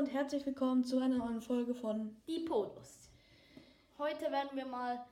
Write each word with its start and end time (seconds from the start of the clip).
und 0.00 0.14
herzlich 0.14 0.46
willkommen 0.46 0.82
zu 0.82 0.96
einer 0.96 1.18
neuen 1.18 1.42
Folge 1.42 1.74
von 1.74 2.16
Die 2.26 2.38
Polos. 2.38 3.10
Heute 3.98 4.32
werden 4.32 4.48
wir 4.54 4.64
mal 4.64 5.04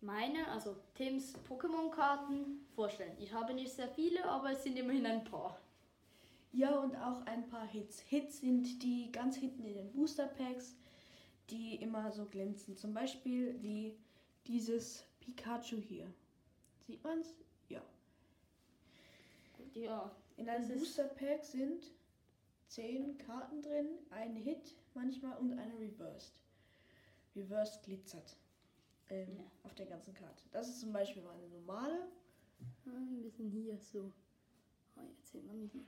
meine, 0.00 0.48
also 0.48 0.74
Tims 0.96 1.34
Pokémon-Karten 1.48 2.66
vorstellen. 2.74 3.16
Ich 3.20 3.32
habe 3.32 3.54
nicht 3.54 3.70
sehr 3.70 3.86
viele, 3.86 4.24
aber 4.24 4.50
es 4.50 4.64
sind 4.64 4.76
immerhin 4.76 5.06
ein 5.06 5.22
paar. 5.22 5.56
Ja 6.50 6.80
und 6.80 6.96
auch 6.96 7.24
ein 7.26 7.46
paar 7.46 7.64
Hits. 7.68 8.00
Hits 8.00 8.40
sind 8.40 8.82
die 8.82 9.12
ganz 9.12 9.36
hinten 9.36 9.64
in 9.64 9.74
den 9.74 9.92
Booster 9.92 10.26
Packs, 10.26 10.74
die 11.48 11.76
immer 11.76 12.10
so 12.10 12.24
glänzen. 12.24 12.76
Zum 12.76 12.92
Beispiel 12.92 13.56
wie 13.62 13.94
dieses 14.48 15.04
Pikachu 15.20 15.76
hier. 15.76 16.12
Sieht 16.88 17.04
man's? 17.04 17.36
Ja. 17.68 17.82
Ja, 19.74 20.10
In 20.36 20.48
einem 20.48 20.66
Booster 20.66 21.04
Pack 21.04 21.44
sind 21.44 21.86
10 22.76 23.18
Karten 23.18 23.60
drin, 23.60 23.86
ein 24.10 24.34
Hit 24.34 24.74
manchmal 24.94 25.36
und 25.36 25.52
eine 25.58 25.78
Reversed. 25.78 26.40
Reversed 27.36 27.82
glitzert 27.82 28.36
ähm, 29.10 29.36
Ja. 29.36 29.44
auf 29.64 29.74
der 29.74 29.84
ganzen 29.86 30.14
Karte. 30.14 30.42
Das 30.52 30.68
ist 30.68 30.80
zum 30.80 30.90
Beispiel 30.92 31.22
mal 31.22 31.34
eine 31.34 31.48
normale. 31.48 32.08
ein 32.86 33.22
bisschen 33.22 33.50
hier 33.50 33.76
so. 33.78 34.10
Oh, 34.96 35.00
jetzt 35.02 35.32
sieht 35.32 35.46
man 35.46 35.68
hier. 35.70 35.84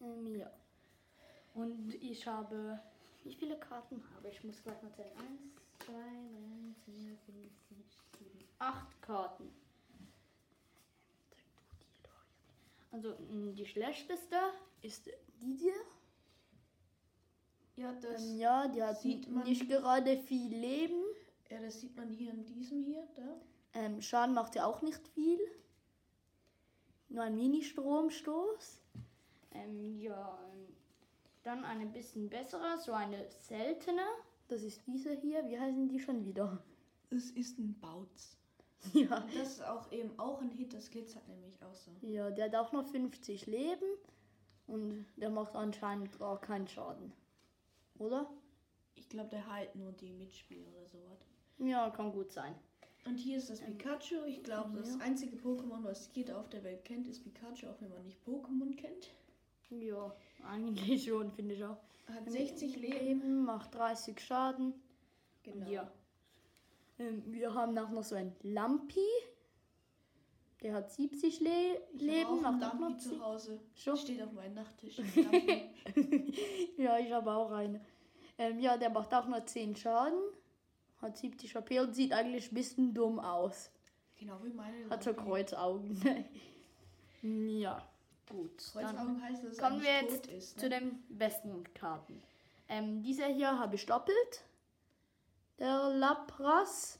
Ähm, 0.00 0.34
ja. 0.34 0.50
Und 1.54 1.94
ich 2.02 2.26
habe. 2.26 2.80
Wie 3.24 3.34
viele 3.34 3.58
Karten 3.58 4.02
habe 4.14 4.28
ich? 4.28 4.36
Ich 4.36 4.44
muss 4.44 4.62
gleich 4.62 4.80
mal 4.82 4.92
zählen. 4.92 5.10
Eins, 5.18 5.40
zwei, 5.84 5.92
drei, 5.92 6.74
vier, 6.86 7.16
fünf, 7.26 7.52
sechs, 7.68 7.98
sieben, 8.18 8.44
acht 8.60 9.02
Karten. 9.02 9.50
Also 12.96 13.10
mh, 13.30 13.52
die 13.52 13.66
schlechteste 13.66 14.36
ist 14.80 15.10
die 15.42 15.54
hier. 15.54 15.74
Ja, 17.76 17.92
das, 17.92 18.22
Ähm, 18.22 18.38
ja, 18.38 18.68
die 18.68 18.82
hat 18.82 18.98
sieht 19.02 19.28
man- 19.30 19.44
nicht 19.44 19.68
gerade 19.68 20.16
viel 20.16 20.48
Leben. 20.56 21.02
ja, 21.50 21.60
das 21.60 21.78
sieht 21.80 21.94
man 21.94 22.08
hier 22.08 22.30
in 22.32 22.42
diesem 22.46 22.82
hier, 22.84 23.06
da. 23.14 23.38
Ähm, 23.74 24.00
Schaden 24.00 24.34
macht 24.34 24.54
ja 24.54 24.64
auch 24.64 24.80
nicht 24.80 25.06
viel. 25.08 25.38
Nur 27.10 27.24
ein 27.24 27.36
Mini-Stromstoß. 27.36 28.80
Ähm, 29.52 30.00
ja, 30.00 30.38
ähm, 30.54 30.74
dann 31.42 31.64
eine 31.66 31.84
bisschen 31.86 32.30
bessere, 32.30 32.78
so 32.78 32.92
eine 32.92 33.28
seltene. 33.30 34.06
Das 34.48 34.62
ist 34.62 34.80
diese 34.86 35.12
hier. 35.12 35.46
Wie 35.50 35.60
heißen 35.60 35.86
die 35.86 36.00
schon 36.00 36.24
wieder? 36.24 36.64
Es 37.10 37.30
ist 37.32 37.58
ein 37.58 37.78
Bautz. 37.78 38.38
Ja. 38.92 39.18
Und 39.18 39.34
das 39.34 39.48
ist 39.48 39.64
auch 39.64 39.90
eben 39.90 40.16
auch 40.18 40.40
ein 40.40 40.50
Hit, 40.50 40.72
das 40.72 40.90
glitzert 40.90 41.26
nämlich 41.28 41.60
auch 41.62 41.74
so. 41.74 41.90
Ja, 42.02 42.30
der 42.30 42.46
hat 42.46 42.54
auch 42.54 42.72
noch 42.72 42.86
50 42.86 43.46
Leben. 43.46 43.86
Und 44.66 45.06
der 45.16 45.30
macht 45.30 45.54
anscheinend 45.54 46.18
gar 46.18 46.40
keinen 46.40 46.66
Schaden. 46.66 47.12
Oder? 47.98 48.28
Ich 48.94 49.08
glaube, 49.08 49.30
der 49.30 49.46
heilt 49.46 49.74
nur 49.76 49.92
die 49.92 50.12
Mitspieler 50.12 50.66
oder 50.68 50.86
sowas. 50.86 51.18
Ja, 51.58 51.90
kann 51.90 52.12
gut 52.12 52.32
sein. 52.32 52.54
Und 53.04 53.16
hier 53.16 53.38
ist 53.38 53.48
das 53.48 53.60
Pikachu. 53.60 54.24
Ich 54.26 54.42
glaube, 54.42 54.78
das 54.78 55.00
einzige 55.00 55.36
Pokémon, 55.36 55.84
was 55.84 56.10
jeder 56.14 56.38
auf 56.38 56.48
der 56.48 56.64
Welt 56.64 56.84
kennt, 56.84 57.06
ist 57.06 57.22
Pikachu, 57.22 57.68
auch 57.68 57.80
wenn 57.80 57.90
man 57.90 58.02
nicht 58.02 58.18
Pokémon 58.26 58.74
kennt. 58.74 59.14
Ja, 59.70 60.14
eigentlich 60.44 61.04
schon, 61.04 61.30
finde 61.30 61.54
ich 61.54 61.64
auch. 61.64 61.78
Hat 62.08 62.28
60 62.28 62.76
Leben. 62.76 63.04
Leben, 63.04 63.44
macht 63.44 63.74
30 63.74 64.20
Schaden. 64.20 64.74
Genau. 65.44 65.70
Ja. 65.70 65.90
Ähm, 66.98 67.22
wir 67.26 67.52
haben 67.54 67.76
auch 67.78 67.90
noch 67.90 68.02
so 68.04 68.14
ein 68.14 68.34
Lampi. 68.42 69.06
Der 70.62 70.74
hat 70.74 70.90
70 70.90 71.40
Le 71.40 71.50
Ich 71.94 72.00
Leben, 72.00 72.28
habe 72.28 72.40
auch 72.40 72.44
einen 72.46 72.62
auch 72.64 72.72
Lampi 72.80 72.94
noch 72.94 72.96
zu 72.98 73.08
10. 73.10 73.20
Hause. 73.22 73.60
Schon? 73.74 73.96
Steht 73.96 74.22
auf 74.22 74.32
meinem 74.32 74.54
Nachttisch. 74.54 74.98
ein 75.00 75.12
Lampi. 75.14 76.34
Ja, 76.78 76.98
ich 76.98 77.12
habe 77.12 77.30
auch 77.32 77.50
eine. 77.50 77.80
Ähm, 78.38 78.58
ja, 78.60 78.76
der 78.76 78.90
macht 78.90 79.12
auch 79.14 79.26
nur 79.26 79.44
10 79.44 79.76
Schaden. 79.76 80.18
Hat 81.02 81.16
70 81.18 81.54
HP 81.54 81.80
und 81.80 81.94
sieht 81.94 82.12
eigentlich 82.12 82.50
ein 82.50 82.54
bisschen 82.54 82.94
dumm 82.94 83.18
aus. 83.20 83.70
genau 84.18 84.38
wie 84.42 84.50
meine 84.52 84.88
Hat 84.88 85.04
so 85.04 85.10
Lampi. 85.10 85.24
Kreuzaugen. 85.24 86.24
ja, 87.22 87.86
gut. 88.30 88.56
Kreuzaugen 88.72 89.22
heißt, 89.22 89.44
dass 89.44 89.58
kommen 89.58 89.82
wir 89.82 90.02
jetzt 90.02 90.26
ist. 90.28 90.58
zu 90.58 90.68
Ne? 90.68 90.80
den 90.80 91.02
besten 91.10 91.64
Karten. 91.74 92.22
Ähm, 92.68 93.02
diese 93.02 93.26
hier 93.26 93.58
habe 93.58 93.74
ich 93.76 93.84
doppelt. 93.86 94.44
Der 95.58 95.88
Lapras. 95.90 96.98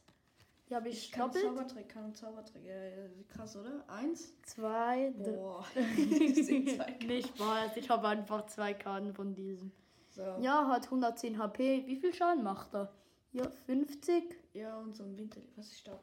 Die 0.68 0.74
habe 0.74 0.88
ich, 0.88 1.12
Kann 1.12 1.26
doppelt. 1.26 1.44
Zaubertrick, 1.44 1.88
kann 1.88 2.14
Zaubertrick. 2.14 2.64
Ja, 2.64 2.74
ja, 2.74 3.06
krass, 3.28 3.56
oder? 3.56 3.84
Eins. 3.88 4.34
Zwei. 4.42 5.12
Boah. 5.16 5.64
Nicht 5.76 7.38
wahr, 7.38 7.70
ich 7.76 7.88
habe 7.88 8.08
einfach 8.08 8.46
zwei 8.46 8.74
Karten 8.74 9.14
von 9.14 9.34
diesem. 9.34 9.70
So. 10.10 10.22
Ja, 10.40 10.66
hat 10.68 10.84
110 10.86 11.38
HP. 11.38 11.84
Wie 11.86 11.96
viel 11.96 12.12
Schaden 12.12 12.42
macht 12.42 12.74
er? 12.74 12.90
Ja, 13.32 13.48
50. 13.66 14.34
Ja, 14.54 14.78
und 14.78 14.96
so 14.96 15.04
ein 15.04 15.16
Winter. 15.16 15.40
Was 15.56 15.70
ist 15.70 15.86
da? 15.86 16.00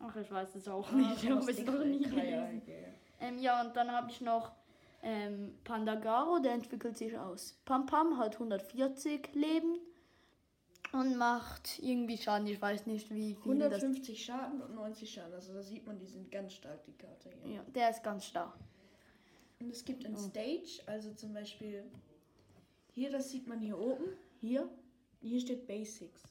Ach, 0.00 0.14
ich 0.16 0.30
weiß 0.30 0.54
es 0.54 0.68
auch 0.68 0.88
Ah, 0.90 0.94
nicht. 0.94 1.24
Ich 1.24 1.30
habe 1.30 1.50
es 1.50 1.58
noch 1.64 1.84
nie 1.84 1.98
gelesen. 2.00 2.62
ja. 2.66 2.74
Ähm, 3.20 3.38
ja, 3.40 3.60
und 3.62 3.76
dann 3.76 3.90
habe 3.90 4.08
ich 4.10 4.20
noch 4.20 4.52
ähm, 5.02 5.58
Pandagaro, 5.64 6.38
der 6.38 6.52
entwickelt 6.52 6.96
sich 6.96 7.18
aus. 7.18 7.58
Pam 7.64 7.84
Pam 7.86 8.16
hat 8.16 8.34
140 8.34 9.34
Leben 9.34 9.76
und 10.98 11.16
macht 11.16 11.78
irgendwie 11.80 12.18
Schaden. 12.18 12.46
Ich 12.48 12.60
weiß 12.60 12.86
nicht, 12.86 13.10
wie 13.10 13.34
viel 13.34 13.58
das 13.58 13.72
150 13.72 14.24
Schaden 14.24 14.60
und 14.60 14.74
90 14.74 15.10
Schaden. 15.10 15.34
Also 15.34 15.52
da 15.54 15.62
sieht 15.62 15.86
man, 15.86 15.98
die 15.98 16.06
sind 16.06 16.30
ganz 16.30 16.54
stark, 16.54 16.84
die 16.84 16.92
Karte 16.92 17.30
hier. 17.42 17.54
Ja, 17.56 17.62
der 17.74 17.90
ist 17.90 18.02
ganz 18.02 18.24
stark. 18.26 18.58
Und 19.60 19.70
es 19.70 19.84
gibt 19.84 20.04
ein 20.04 20.14
Oh. 20.14 20.18
Stage, 20.18 20.80
also 20.86 21.12
zum 21.14 21.32
Beispiel 21.32 21.84
hier, 22.94 23.10
das 23.10 23.30
sieht 23.30 23.46
man 23.46 23.60
hier 23.60 23.78
oben. 23.78 24.06
Hier, 24.40 24.68
hier 25.20 25.40
steht 25.40 25.66
Basics. 25.66 26.22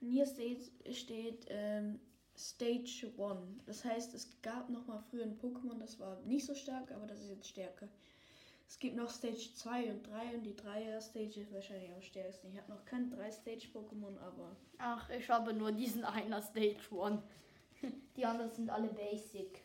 Und 0.00 0.08
hier 0.08 0.26
steht, 0.26 0.70
steht 0.94 1.46
ähm, 1.48 2.00
Stage 2.36 3.12
1. 3.18 3.64
Das 3.66 3.84
heißt, 3.84 4.14
es 4.14 4.28
gab 4.42 4.68
noch 4.70 4.86
mal 4.86 4.98
früher 5.10 5.24
ein 5.24 5.38
Pokémon, 5.38 5.78
das 5.78 5.98
war 6.00 6.20
nicht 6.22 6.46
so 6.46 6.54
stark, 6.54 6.90
aber 6.92 7.06
das 7.06 7.20
ist 7.20 7.30
jetzt 7.30 7.48
stärker. 7.48 7.88
Es 8.68 8.78
gibt 8.78 8.96
noch 8.96 9.10
Stage 9.10 9.52
2 9.54 9.90
und 9.92 10.06
3 10.06 10.36
und 10.36 10.42
die 10.42 10.54
3er 10.54 11.00
Stage 11.00 11.40
ist 11.40 11.52
wahrscheinlich 11.52 11.92
am 11.92 12.02
stärksten. 12.02 12.48
Ich 12.50 12.58
habe 12.58 12.72
noch 12.72 12.84
kein 12.84 13.12
3-Stage-Pokémon, 13.12 14.18
aber 14.18 14.56
Ach, 14.78 15.08
ich 15.10 15.28
habe 15.28 15.52
nur 15.52 15.72
diesen 15.72 16.04
einer 16.04 16.42
Stage 16.42 16.80
One. 16.90 17.22
Die 18.16 18.24
anderen 18.24 18.50
sind 18.50 18.70
alle 18.70 18.88
Basic. 18.88 19.62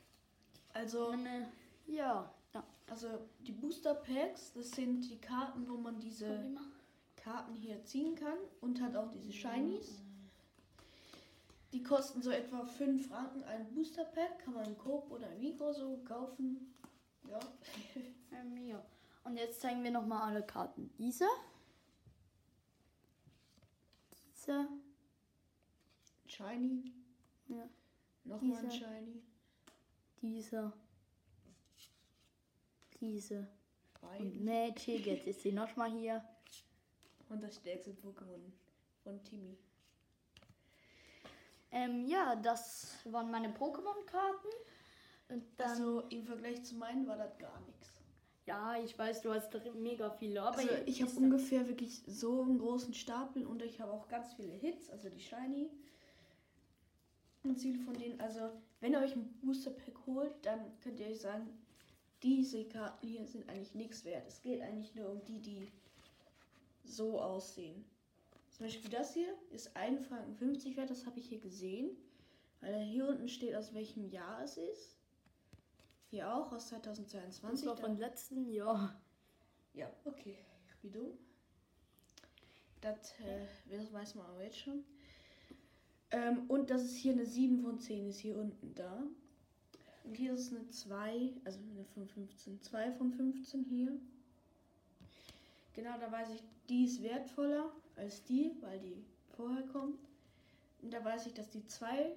also 0.74 1.10
Und, 1.10 1.26
äh, 1.26 1.46
ja, 1.88 2.32
ja. 2.54 2.64
Also 2.90 3.08
die 3.40 3.52
Booster 3.52 3.96
Packs, 3.96 4.54
das 4.54 4.72
sind 4.72 5.10
die 5.10 5.18
Karten, 5.18 5.68
wo 5.68 5.78
man 5.78 6.00
diese 6.00 6.46
Karten 7.16 7.56
hier 7.56 7.84
ziehen 7.84 8.16
kann 8.16 8.38
und 8.62 8.82
hat 8.82 8.96
auch 8.96 9.12
diese 9.12 9.32
Shinies. 9.32 10.02
Die 11.72 11.84
kosten 11.84 12.22
so 12.22 12.32
etwa 12.32 12.66
5 12.66 13.08
Franken 13.08 13.44
ein 13.44 13.72
Booster 13.74 14.06
Pack, 14.06 14.40
kann 14.40 14.56
man 14.56 14.66
im 14.66 14.78
Coop 14.78 15.12
oder 15.12 15.32
im 15.34 15.40
Mikro 15.40 15.72
so 15.72 15.98
kaufen. 16.04 16.74
Ja. 17.30 17.40
Ja. 18.68 18.84
Und 19.24 19.38
jetzt 19.38 19.62
zeigen 19.62 19.84
wir 19.84 19.92
nochmal 19.92 20.22
alle 20.22 20.46
Karten. 20.46 20.90
Diese. 20.98 21.28
Diese. 24.14 24.68
Shiny, 26.28 26.94
Ja. 27.48 27.68
nochmal 28.24 28.64
ein. 28.66 28.72
Shiny, 28.72 29.22
Diese. 30.22 30.72
Diese. 33.00 33.40
Und 33.40 34.02
beiden 34.02 34.46
Magic. 34.46 35.06
Jetzt 35.06 35.28
ist 35.28 35.42
sie 35.42 35.52
nochmal 35.52 35.92
hier. 35.92 36.24
und 37.30 37.42
das 37.44 37.58
stärkste 37.58 37.92
Pokémon 37.92 38.52
von 39.04 39.22
Timmy. 39.24 39.58
Ähm, 41.72 42.06
ja, 42.08 42.36
das 42.36 42.96
waren 43.06 43.30
meine 43.30 43.50
Pokémon-Karten. 43.50 44.48
Und. 45.30 45.44
Also 45.62 46.02
im 46.10 46.26
Vergleich 46.26 46.64
zu 46.64 46.76
meinen 46.76 47.06
war 47.08 47.18
das 47.18 47.38
gar 47.38 47.60
nichts. 47.62 47.99
Ja, 48.50 48.76
ich 48.84 48.98
weiß, 48.98 49.22
du 49.22 49.32
hast 49.32 49.54
mega 49.76 50.10
viele. 50.10 50.42
Aber 50.42 50.58
Also 50.58 50.70
ich 50.88 51.04
habe 51.04 51.12
ungefähr 51.12 51.68
wirklich 51.68 52.02
so 52.08 52.42
einen 52.42 52.58
großen 52.58 52.96
Stapel 52.96 53.46
und 53.46 53.62
ich 53.62 53.80
habe 53.80 53.92
auch 53.92 54.08
ganz 54.08 54.34
viele 54.34 54.54
Hits, 54.54 54.90
also 54.90 55.08
die 55.08 55.20
Shiny. 55.20 55.70
Und 57.44 57.60
viele 57.60 57.78
von 57.78 57.94
denen, 57.94 58.20
also 58.20 58.50
wenn 58.82 58.94
ihr 58.94 59.02
euch 59.02 59.16
ein 59.16 59.32
Booster 59.42 59.70
Pack 59.70 59.94
holt, 60.08 60.34
dann 60.42 60.60
könnt 60.82 61.00
ihr 61.00 61.08
euch 61.08 61.22
sagen, 61.22 61.48
diese 62.24 62.66
Karten 62.66 63.08
hier 63.08 63.26
sind 63.28 63.48
eigentlich 63.48 63.76
nichts 63.76 64.04
wert. 64.04 64.28
Es 64.28 64.42
geht 64.42 64.62
eigentlich 64.62 64.96
nur 64.96 65.10
um 65.12 65.24
die, 65.26 65.40
die 65.40 65.68
so 66.84 67.22
aussehen. 67.22 67.86
Zum 68.50 68.66
Beispiel 68.66 68.90
das 68.90 69.14
hier 69.14 69.32
ist 69.52 69.76
1 69.78 70.08
Franken 70.08 70.34
50 70.34 70.76
wert, 70.76 70.90
das 70.90 71.06
habe 71.06 71.20
ich 71.20 71.30
hier 71.30 71.40
gesehen. 71.40 71.96
Weil 72.62 72.82
hier 72.82 73.08
unten 73.08 73.30
steht, 73.30 73.56
aus 73.56 73.76
welchem 73.76 74.10
Jahr 74.10 74.44
es 74.44 74.58
ist. 74.58 74.99
Hier 76.10 76.34
auch 76.34 76.52
aus 76.52 76.70
2022. 76.70 77.66
Das 77.66 77.66
war 77.66 77.78
von 77.78 77.98
letzten 77.98 78.50
Jahr. 78.50 79.00
Ja, 79.74 79.92
okay. 80.06 80.36
Ich 80.68 80.76
bin 80.78 80.92
dumm. 80.92 81.12
Das 82.82 83.14
äh, 83.20 83.94
weiß 83.94 84.16
man 84.16 84.26
auch 84.26 84.40
jetzt 84.42 84.58
schon. 84.58 84.84
Ähm, 86.12 86.50
und 86.50 86.72
das 86.72 86.84
ist 86.84 86.96
hier 86.96 87.14
eine 87.14 87.26
7 87.26 87.62
von 87.62 87.80
10, 87.80 88.10
ist 88.10 88.20
hier 88.20 88.38
unten 88.38 88.74
da. 88.74 89.04
Und 90.04 90.16
hier 90.16 90.34
ist 90.34 90.52
eine 90.52 90.68
2, 90.68 91.34
also 91.44 91.60
eine 91.60 91.86
von 91.94 92.08
15, 92.08 92.62
2 92.62 92.92
von 92.94 93.12
15 93.12 93.64
hier. 93.66 94.00
Genau, 95.76 96.00
da 96.00 96.12
weiß 96.12 96.30
ich, 96.34 96.44
die 96.68 96.86
ist 96.86 97.04
wertvoller 97.04 97.72
als 97.96 98.24
die, 98.24 98.56
weil 98.62 98.80
die 98.80 99.06
vorher 99.36 99.64
kommt. 99.68 100.00
Und 100.82 100.92
da 100.92 101.04
weiß 101.04 101.28
ich, 101.28 101.34
dass 101.36 101.50
die 101.52 101.66
2 101.68 102.16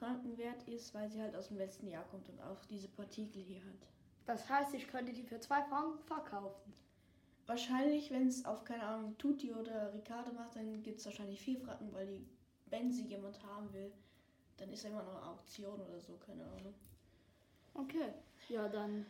Frankenwert 0.00 0.66
ist, 0.66 0.94
weil 0.94 1.08
sie 1.10 1.20
halt 1.20 1.36
aus 1.36 1.48
dem 1.48 1.58
letzten 1.58 1.86
Jahr 1.86 2.04
kommt 2.04 2.28
und 2.30 2.40
auch 2.40 2.64
diese 2.64 2.88
Partikel 2.88 3.42
hier 3.42 3.62
hat. 3.64 3.86
Das 4.24 4.48
heißt, 4.48 4.74
ich 4.74 4.88
könnte 4.88 5.12
die 5.12 5.22
für 5.22 5.38
zwei 5.38 5.62
Franken 5.64 6.02
verkaufen. 6.04 6.72
Wahrscheinlich, 7.46 8.10
wenn 8.10 8.26
es 8.26 8.44
auf, 8.44 8.64
keine 8.64 8.82
Ahnung, 8.82 9.18
Tutti 9.18 9.52
oder 9.52 9.92
Ricardo 9.92 10.32
macht, 10.32 10.56
dann 10.56 10.82
gibt 10.82 10.98
es 11.00 11.04
wahrscheinlich 11.04 11.40
vier 11.40 11.60
Franken, 11.60 11.92
weil 11.92 12.06
die, 12.06 12.26
wenn 12.66 12.90
sie 12.90 13.04
jemand 13.04 13.42
haben 13.44 13.72
will, 13.74 13.92
dann 14.56 14.72
ist 14.72 14.84
ja 14.84 14.90
immer 14.90 15.02
noch 15.02 15.16
eine 15.16 15.26
Auktion 15.26 15.80
oder 15.80 16.00
so, 16.00 16.16
keine 16.16 16.44
Ahnung. 16.44 16.74
Okay, 17.74 18.12
ja, 18.48 18.68
dann 18.68 19.04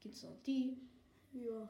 gibt 0.00 0.14
es 0.14 0.22
noch 0.22 0.36
die. 0.46 0.78
Ja. 1.32 1.68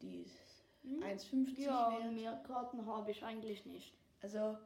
Die 0.00 0.22
ist 0.22 0.64
hm? 0.82 1.02
1,50 1.02 1.60
Ja, 1.60 1.90
wert. 1.90 2.12
mehr 2.12 2.36
Karten 2.46 2.84
habe 2.86 3.10
ich 3.10 3.22
eigentlich 3.24 3.64
nicht. 3.66 3.94
Also 4.22 4.56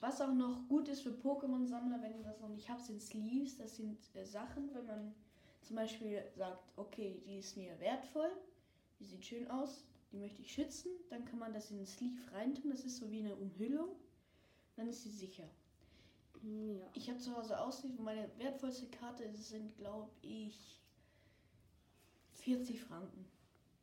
was 0.00 0.20
auch 0.20 0.32
noch 0.32 0.68
gut 0.68 0.88
ist 0.88 1.02
für 1.02 1.10
Pokémon-Sammler, 1.10 2.00
wenn 2.02 2.16
ihr 2.16 2.22
das 2.22 2.40
noch 2.40 2.48
nicht 2.48 2.68
habt, 2.68 2.82
sind 2.82 3.02
Sleeves. 3.02 3.56
Das 3.56 3.76
sind 3.76 3.98
äh, 4.14 4.24
Sachen, 4.24 4.72
wenn 4.74 4.86
man 4.86 5.14
zum 5.62 5.76
Beispiel 5.76 6.22
sagt, 6.36 6.62
okay, 6.76 7.22
die 7.26 7.38
ist 7.38 7.56
mir 7.56 7.78
wertvoll, 7.80 8.30
die 9.00 9.04
sieht 9.04 9.24
schön 9.24 9.50
aus, 9.50 9.84
die 10.12 10.16
möchte 10.16 10.40
ich 10.40 10.52
schützen, 10.52 10.90
dann 11.10 11.24
kann 11.24 11.38
man 11.38 11.52
das 11.52 11.70
in 11.70 11.78
den 11.78 11.86
Sleeve 11.86 12.32
reintun. 12.32 12.70
Das 12.70 12.84
ist 12.84 12.98
so 12.98 13.10
wie 13.10 13.20
eine 13.20 13.34
Umhüllung. 13.34 13.90
Dann 14.76 14.88
ist 14.88 15.02
sie 15.02 15.10
sicher. 15.10 15.48
Ja. 16.42 16.86
Ich 16.94 17.10
habe 17.10 17.18
zu 17.18 17.36
Hause 17.36 17.60
Aussleeve 17.60 17.98
und 17.98 18.04
meine 18.04 18.30
wertvollste 18.38 18.86
Karte 18.86 19.28
sind, 19.34 19.76
glaube 19.76 20.10
ich, 20.22 20.80
40 22.34 22.80
Franken. 22.80 23.26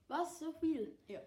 Was? 0.08 0.40
So 0.40 0.52
viel? 0.54 0.98
Ja. 1.08 1.22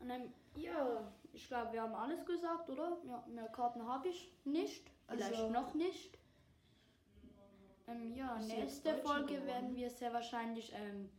Und 0.00 0.08
dann, 0.08 0.32
ja, 0.56 1.12
ich 1.32 1.46
glaube, 1.48 1.72
wir 1.72 1.82
haben 1.82 1.94
alles 1.94 2.24
gesagt, 2.26 2.68
oder? 2.68 2.96
Ja, 3.06 3.24
mehr 3.28 3.48
Karten 3.48 3.86
habe 3.86 4.08
ich 4.08 4.30
nicht. 4.44 4.90
Vielleicht 5.08 5.32
Also- 5.32 5.50
noch 5.50 5.74
nicht. 5.74 6.18
Ähm, 7.86 8.14
ja, 8.14 8.38
nächste 8.38 8.94
Folge 8.96 9.34
geworden? 9.34 9.46
werden 9.46 9.76
wir 9.76 9.90
sehr 9.90 10.12
wahrscheinlich 10.14 10.72
ähm, 10.74 11.10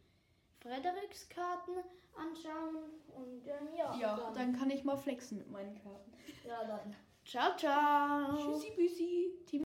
Frederiks 0.62 1.30
Karten 1.30 1.72
anschauen. 2.18 2.76
Und 3.16 3.46
ähm, 3.48 3.68
ja, 3.78 3.96
Ja, 4.00 4.16
dann, 4.18 4.34
dann 4.34 4.54
kann 4.58 4.72
ich 4.72 4.84
mal 4.84 4.98
flexen 4.98 5.38
mit 5.38 5.52
meinen 5.52 5.76
Karten. 5.84 6.12
ja, 6.44 6.64
dann. 6.64 6.96
Ciao, 7.24 7.56
ciao. 7.58 8.36
Tschüssi, 8.38 8.72
büssi. 8.76 9.32